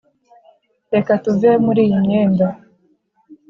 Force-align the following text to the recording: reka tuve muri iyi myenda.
reka 0.93 1.11
tuve 1.23 1.49
muri 1.65 1.79
iyi 1.87 1.97
myenda. 2.05 2.47